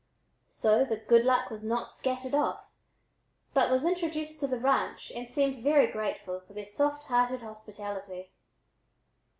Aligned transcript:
So 0.49 0.83
the 0.83 0.97
"good 0.97 1.25
luck" 1.25 1.51
was 1.51 1.63
not 1.63 1.89
scatted 1.91 2.33
off, 2.33 2.71
but 3.53 3.69
was 3.69 3.85
introduced 3.85 4.39
to 4.39 4.47
the 4.47 4.57
ranch 4.57 5.11
and 5.15 5.29
seemed 5.29 5.63
very 5.63 5.91
grateful 5.91 6.39
for 6.39 6.53
their 6.53 6.65
soft 6.65 7.03
hearted 7.03 7.41
hospitality. 7.43 8.31